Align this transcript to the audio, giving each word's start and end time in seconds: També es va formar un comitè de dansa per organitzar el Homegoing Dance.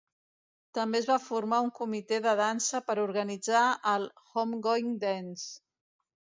També 0.77 0.97
es 0.99 1.09
va 1.09 1.17
formar 1.25 1.59
un 1.65 1.69
comitè 1.81 2.19
de 2.29 2.33
dansa 2.41 2.83
per 2.89 2.97
organitzar 3.05 3.63
el 3.95 4.11
Homegoing 4.25 4.99
Dance. 5.09 5.49